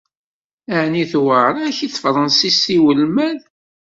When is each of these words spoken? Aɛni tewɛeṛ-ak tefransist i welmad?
Aɛni 0.75 1.03
tewɛeṛ-ak 1.11 1.77
tefransist 1.91 2.65
i 2.75 2.77
welmad? 2.83 3.39